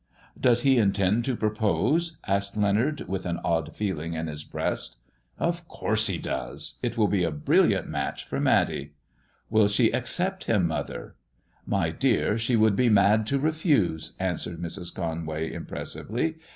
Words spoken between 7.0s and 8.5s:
be a brilliant match for